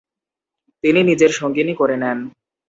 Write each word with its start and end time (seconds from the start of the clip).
তিনি 0.83 0.99
নিজের 1.03 1.31
সঙ্গিনী 1.31 1.73
করে 1.75 1.95
নেন। 1.97 2.17